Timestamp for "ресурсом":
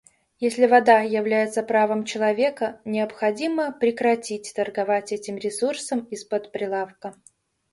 5.37-6.05